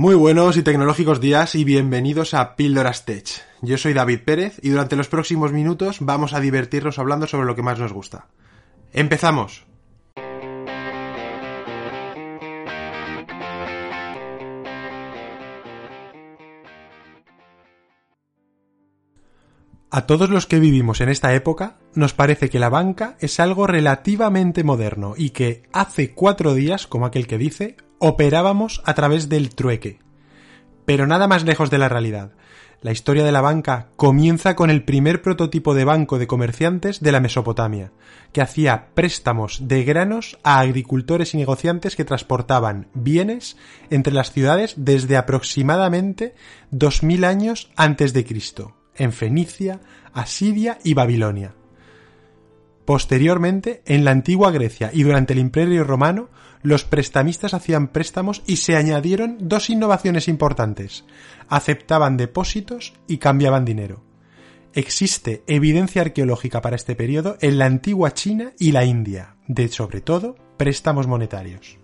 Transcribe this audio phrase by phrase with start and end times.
[0.00, 3.26] Muy buenos y tecnológicos días y bienvenidos a Píldoras Tech.
[3.62, 7.56] Yo soy David Pérez y durante los próximos minutos vamos a divertirnos hablando sobre lo
[7.56, 8.28] que más nos gusta.
[8.92, 9.66] ¡Empezamos!
[19.90, 23.66] A todos los que vivimos en esta época nos parece que la banca es algo
[23.66, 29.54] relativamente moderno y que hace cuatro días, como aquel que dice, operábamos a través del
[29.54, 29.98] trueque.
[30.84, 32.32] Pero nada más lejos de la realidad.
[32.80, 37.10] La historia de la banca comienza con el primer prototipo de banco de comerciantes de
[37.10, 37.90] la Mesopotamia,
[38.32, 43.56] que hacía préstamos de granos a agricultores y negociantes que transportaban bienes
[43.90, 46.36] entre las ciudades desde aproximadamente
[46.70, 49.80] 2000 años antes de Cristo en Fenicia,
[50.12, 51.54] Asiria y Babilonia.
[52.88, 56.30] Posteriormente, en la antigua Grecia y durante el Imperio Romano,
[56.62, 61.04] los prestamistas hacían préstamos y se añadieron dos innovaciones importantes.
[61.50, 64.06] Aceptaban depósitos y cambiaban dinero.
[64.72, 70.00] Existe evidencia arqueológica para este periodo en la antigua China y la India, de sobre
[70.00, 71.76] todo préstamos monetarios.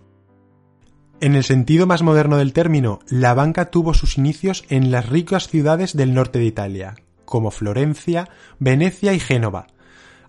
[1.21, 5.49] En el sentido más moderno del término, la banca tuvo sus inicios en las ricas
[5.49, 9.67] ciudades del norte de Italia, como Florencia, Venecia y Génova,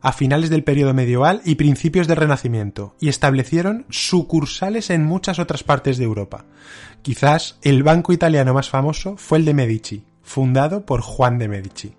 [0.00, 5.62] a finales del periodo medieval y principios del Renacimiento, y establecieron sucursales en muchas otras
[5.62, 6.44] partes de Europa.
[7.02, 11.94] Quizás el banco italiano más famoso fue el de Medici, fundado por Juan de Medici.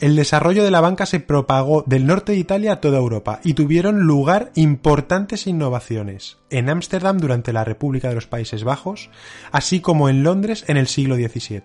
[0.00, 3.54] El desarrollo de la banca se propagó del norte de Italia a toda Europa y
[3.54, 9.10] tuvieron lugar importantes innovaciones en Ámsterdam durante la República de los Países Bajos,
[9.52, 11.62] así como en Londres en el siglo XVII.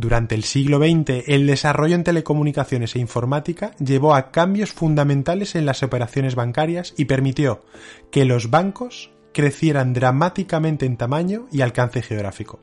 [0.00, 5.66] Durante el siglo XX, el desarrollo en telecomunicaciones e informática llevó a cambios fundamentales en
[5.66, 7.64] las operaciones bancarias y permitió
[8.12, 12.60] que los bancos crecieran dramáticamente en tamaño y alcance geográfico.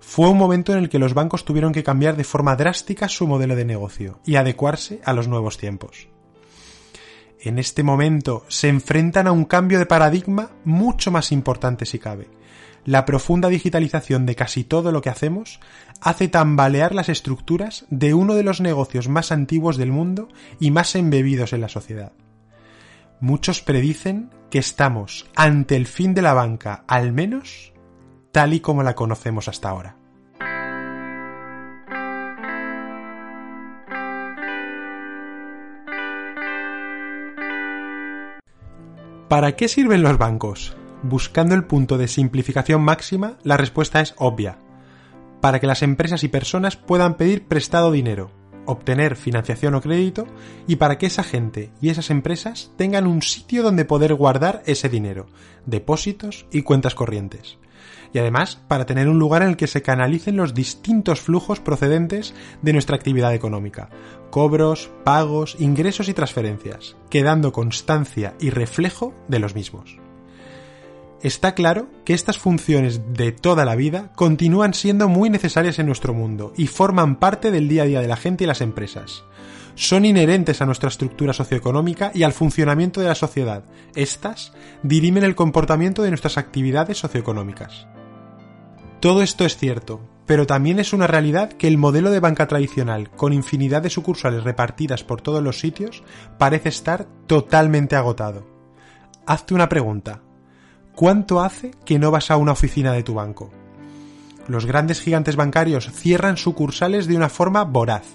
[0.00, 3.26] Fue un momento en el que los bancos tuvieron que cambiar de forma drástica su
[3.26, 6.08] modelo de negocio y adecuarse a los nuevos tiempos.
[7.40, 12.28] En este momento se enfrentan a un cambio de paradigma mucho más importante si cabe,
[12.84, 15.60] la profunda digitalización de casi todo lo que hacemos
[16.00, 20.28] hace tambalear las estructuras de uno de los negocios más antiguos del mundo
[20.60, 22.12] y más embebidos en la sociedad.
[23.20, 27.72] Muchos predicen que estamos ante el fin de la banca, al menos
[28.32, 29.96] tal y como la conocemos hasta ahora.
[39.28, 40.76] ¿Para qué sirven los bancos?
[41.04, 44.58] Buscando el punto de simplificación máxima, la respuesta es obvia.
[45.42, 48.30] Para que las empresas y personas puedan pedir prestado dinero,
[48.64, 50.26] obtener financiación o crédito
[50.66, 54.88] y para que esa gente y esas empresas tengan un sitio donde poder guardar ese
[54.88, 55.26] dinero,
[55.66, 57.58] depósitos y cuentas corrientes.
[58.14, 62.32] Y además para tener un lugar en el que se canalicen los distintos flujos procedentes
[62.62, 63.90] de nuestra actividad económica,
[64.30, 69.98] cobros, pagos, ingresos y transferencias, quedando constancia y reflejo de los mismos
[71.24, 76.12] está claro que estas funciones de toda la vida continúan siendo muy necesarias en nuestro
[76.12, 79.24] mundo y forman parte del día a día de la gente y las empresas.
[79.74, 83.64] Son inherentes a nuestra estructura socioeconómica y al funcionamiento de la sociedad.
[83.96, 84.52] Estas
[84.82, 87.88] dirimen el comportamiento de nuestras actividades socioeconómicas.
[89.00, 93.10] Todo esto es cierto, pero también es una realidad que el modelo de banca tradicional,
[93.10, 96.02] con infinidad de sucursales repartidas por todos los sitios,
[96.38, 98.46] parece estar totalmente agotado.
[99.26, 100.23] Hazte una pregunta.
[100.94, 103.50] ¿Cuánto hace que no vas a una oficina de tu banco?
[104.46, 108.06] Los grandes gigantes bancarios cierran sucursales de una forma voraz,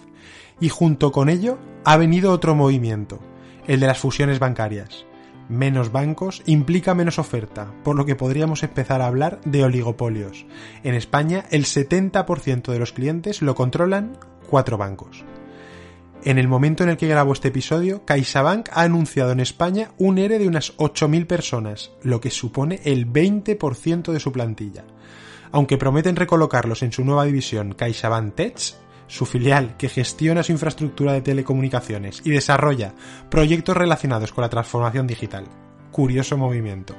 [0.62, 3.20] y junto con ello ha venido otro movimiento,
[3.68, 5.06] el de las fusiones bancarias.
[5.50, 10.46] Menos bancos implica menos oferta, por lo que podríamos empezar a hablar de oligopolios.
[10.86, 14.18] En España, el 70% de los clientes lo controlan
[14.50, 15.26] cuatro bancos.
[16.26, 20.18] En el momento en el que grabo este episodio, CaixaBank ha anunciado en España un
[20.18, 24.84] ERE de unas 8.000 personas, lo que supone el 20% de su plantilla.
[25.54, 28.60] Aunque prometen recolocarlos en su nueva división CaixaBank Tech,
[29.08, 32.94] su filial que gestiona su infraestructura de telecomunicaciones y desarrolla
[33.32, 35.46] proyectos relacionados con la transformación digital.
[35.92, 36.96] Curioso movimiento.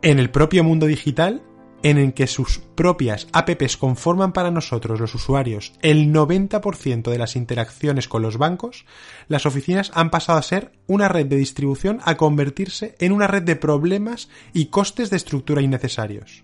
[0.00, 1.42] En el propio mundo digital,
[1.86, 7.36] en el que sus propias apps conforman para nosotros los usuarios el 90% de las
[7.36, 8.86] interacciones con los bancos,
[9.28, 13.44] las oficinas han pasado a ser una red de distribución a convertirse en una red
[13.44, 16.42] de problemas y costes de estructura innecesarios.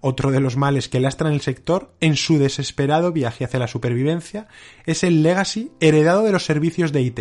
[0.00, 4.46] Otro de los males que lastran el sector en su desesperado viaje hacia la supervivencia
[4.84, 7.20] es el legacy heredado de los servicios de IT,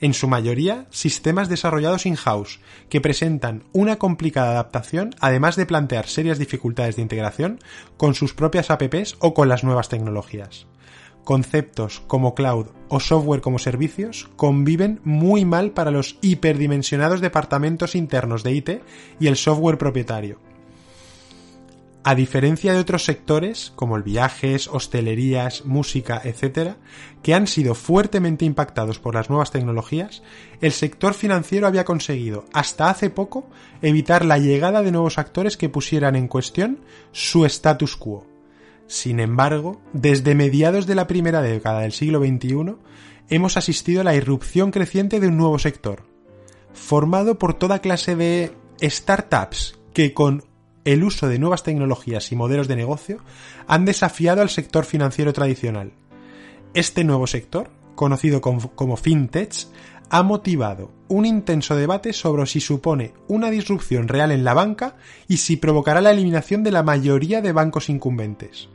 [0.00, 6.38] en su mayoría sistemas desarrollados in-house, que presentan una complicada adaptación, además de plantear serias
[6.38, 7.58] dificultades de integración
[7.96, 10.66] con sus propias apps o con las nuevas tecnologías.
[11.24, 18.44] Conceptos como cloud o software como servicios conviven muy mal para los hiperdimensionados departamentos internos
[18.44, 18.70] de IT
[19.18, 20.38] y el software propietario
[22.06, 26.76] a diferencia de otros sectores, como el viajes, hostelerías, música, etc.,
[27.20, 30.22] que han sido fuertemente impactados por las nuevas tecnologías,
[30.60, 33.50] el sector financiero había conseguido, hasta hace poco,
[33.82, 36.78] evitar la llegada de nuevos actores que pusieran en cuestión
[37.10, 38.24] su status quo.
[38.86, 42.76] Sin embargo, desde mediados de la primera década del siglo XXI,
[43.30, 46.04] hemos asistido a la irrupción creciente de un nuevo sector,
[46.72, 50.44] formado por toda clase de startups que con
[50.86, 53.18] el uso de nuevas tecnologías y modelos de negocio
[53.66, 55.92] han desafiado al sector financiero tradicional.
[56.74, 59.66] Este nuevo sector, conocido como, fintech,
[60.08, 64.94] ha motivado un intenso debate sobre si supone una disrupción real en la banca
[65.26, 68.68] y si provocará la eliminación de la mayoría de bancos incumbentes.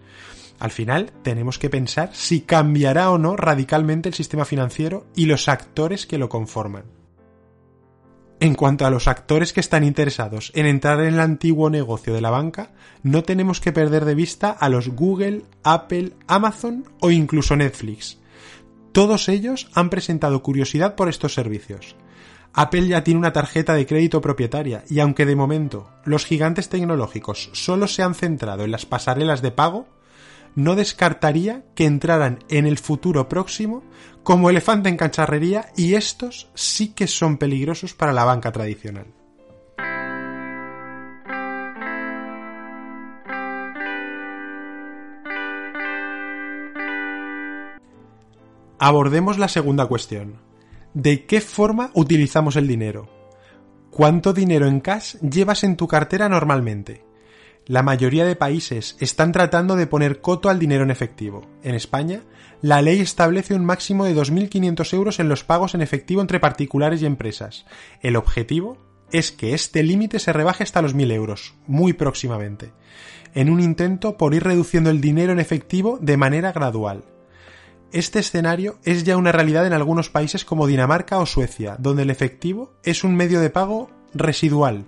[0.59, 5.47] Al final, tenemos que pensar si cambiará o no radicalmente el sistema financiero y los
[5.47, 7.00] actores que lo conforman.
[8.41, 12.21] En cuanto a los actores que están interesados en entrar en el antiguo negocio de
[12.21, 12.71] la banca,
[13.03, 18.17] no tenemos que perder de vista a los Google, Apple, Amazon o incluso Netflix.
[18.93, 21.95] Todos ellos han presentado curiosidad por estos servicios.
[22.51, 27.51] Apple ya tiene una tarjeta de crédito propietaria y aunque de momento los gigantes tecnológicos
[27.53, 29.88] solo se han centrado en las pasarelas de pago,
[30.56, 33.83] no descartaría que entraran en el futuro próximo
[34.24, 39.07] como elefante en cacharrería y estos sí que son peligrosos para la banca tradicional.
[48.83, 50.38] Abordemos la segunda cuestión.
[50.95, 53.09] ¿De qué forma utilizamos el dinero?
[53.92, 57.10] ¿Cuánto dinero en cash llevas en tu cartera normalmente?
[57.71, 61.47] La mayoría de países están tratando de poner coto al dinero en efectivo.
[61.63, 62.19] En España,
[62.62, 67.01] la ley establece un máximo de 2.500 euros en los pagos en efectivo entre particulares
[67.01, 67.65] y empresas.
[68.01, 68.77] El objetivo
[69.13, 72.73] es que este límite se rebaje hasta los 1.000 euros, muy próximamente,
[73.35, 77.06] en un intento por ir reduciendo el dinero en efectivo de manera gradual.
[77.94, 82.09] Este escenario es ya una realidad en algunos países como Dinamarca o Suecia, donde el
[82.09, 84.88] efectivo es un medio de pago residual,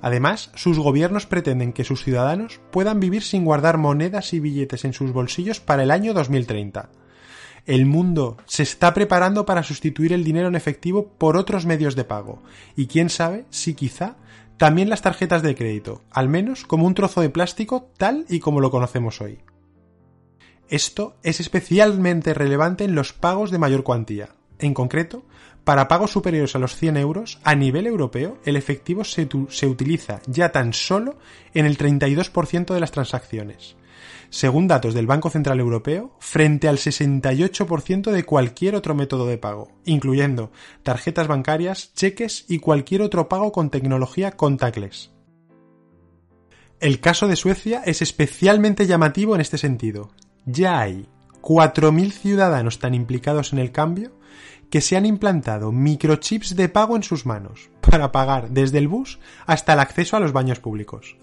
[0.00, 4.92] Además, sus gobiernos pretenden que sus ciudadanos puedan vivir sin guardar monedas y billetes en
[4.92, 6.90] sus bolsillos para el año 2030.
[7.66, 12.04] El mundo se está preparando para sustituir el dinero en efectivo por otros medios de
[12.04, 12.42] pago,
[12.76, 14.16] y quién sabe si quizá
[14.56, 18.60] también las tarjetas de crédito, al menos como un trozo de plástico tal y como
[18.60, 19.40] lo conocemos hoy.
[20.68, 24.30] Esto es especialmente relevante en los pagos de mayor cuantía.
[24.58, 25.24] En concreto,
[25.66, 30.20] para pagos superiores a los 100 euros, a nivel europeo, el efectivo se, se utiliza
[30.28, 31.18] ya tan solo
[31.54, 33.74] en el 32% de las transacciones,
[34.30, 39.72] según datos del Banco Central Europeo, frente al 68% de cualquier otro método de pago,
[39.84, 40.52] incluyendo
[40.84, 45.10] tarjetas bancarias, cheques y cualquier otro pago con tecnología contactless.
[46.78, 50.12] El caso de Suecia es especialmente llamativo en este sentido.
[50.44, 51.08] Ya hay
[51.46, 54.10] 4.000 ciudadanos tan implicados en el cambio
[54.68, 59.20] que se han implantado microchips de pago en sus manos para pagar desde el bus
[59.46, 61.16] hasta el acceso a los baños públicos.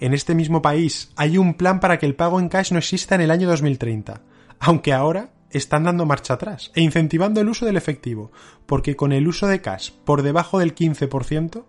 [0.00, 3.14] En este mismo país hay un plan para que el pago en cash no exista
[3.14, 4.22] en el año 2030,
[4.58, 8.32] aunque ahora están dando marcha atrás e incentivando el uso del efectivo,
[8.66, 11.64] porque con el uso de cash por debajo del 15%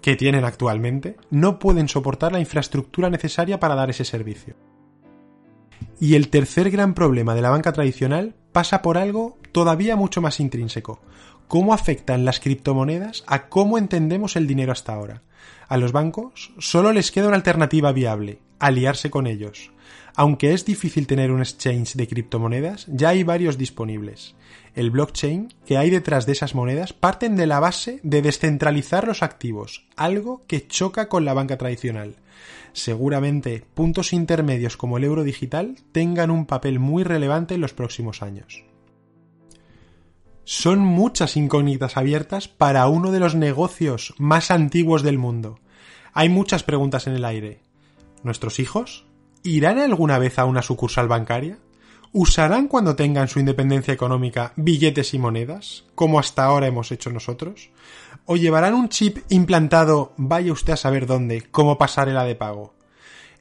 [0.00, 4.56] que tienen actualmente, no pueden soportar la infraestructura necesaria para dar ese servicio.
[6.00, 10.40] Y el tercer gran problema de la banca tradicional pasa por algo todavía mucho más
[10.40, 11.00] intrínseco.
[11.46, 15.22] ¿Cómo afectan las criptomonedas a cómo entendemos el dinero hasta ahora?
[15.68, 19.72] A los bancos solo les queda una alternativa viable, aliarse con ellos.
[20.14, 24.34] Aunque es difícil tener un exchange de criptomonedas, ya hay varios disponibles.
[24.74, 29.22] El blockchain que hay detrás de esas monedas parten de la base de descentralizar los
[29.22, 32.16] activos, algo que choca con la banca tradicional
[32.72, 38.22] seguramente puntos intermedios como el euro digital tengan un papel muy relevante en los próximos
[38.22, 38.64] años.
[40.44, 45.60] Son muchas incógnitas abiertas para uno de los negocios más antiguos del mundo.
[46.12, 47.60] Hay muchas preguntas en el aire.
[48.24, 49.06] ¿Nuestros hijos?
[49.42, 51.58] ¿Irán alguna vez a una sucursal bancaria?
[52.12, 57.70] ¿Usarán cuando tengan su independencia económica billetes y monedas, como hasta ahora hemos hecho nosotros?
[58.26, 62.74] ¿O llevarán un chip implantado, vaya usted a saber dónde, como pasarela de pago?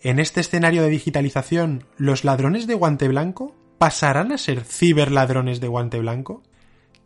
[0.01, 5.67] En este escenario de digitalización, ¿los ladrones de guante blanco pasarán a ser ciberladrones de
[5.67, 6.43] guante blanco?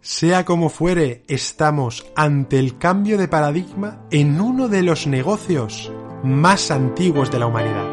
[0.02, 5.92] Sea como fuere, estamos ante el cambio de paradigma en uno de los negocios
[6.24, 7.93] más antiguos de la humanidad.